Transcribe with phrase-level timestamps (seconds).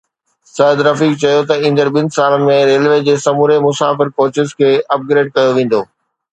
[0.55, 5.01] سعد رفيق چيو ته ايندڙ ٻن سالن ۾ ريلوي جي سموري مسافر ڪوچز کي اپ
[5.09, 5.81] گريڊ ڪيو ويندو